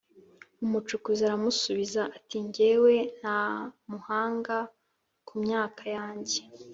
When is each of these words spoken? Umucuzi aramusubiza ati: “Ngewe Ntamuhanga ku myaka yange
Umucuzi 0.63 1.21
aramusubiza 1.27 2.01
ati: 2.17 2.35
“Ngewe 2.47 2.95
Ntamuhanga 3.17 4.57
ku 5.27 5.33
myaka 5.43 5.83
yange 5.95 6.39